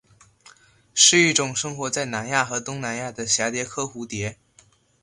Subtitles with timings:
[0.95, 4.39] 是一种生活在南亚和东南亚的蛱蝶科蝴蝶。